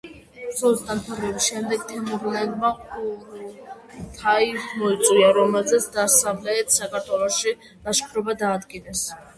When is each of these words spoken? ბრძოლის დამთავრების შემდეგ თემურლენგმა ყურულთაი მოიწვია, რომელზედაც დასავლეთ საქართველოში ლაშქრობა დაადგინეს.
ბრძოლის 0.35 0.79
დამთავრების 0.85 1.49
შემდეგ 1.49 1.83
თემურლენგმა 1.91 2.71
ყურულთაი 2.79 4.51
მოიწვია, 4.81 5.29
რომელზედაც 5.41 5.87
დასავლეთ 6.01 6.79
საქართველოში 6.81 7.57
ლაშქრობა 7.71 8.39
დაადგინეს. 8.45 9.09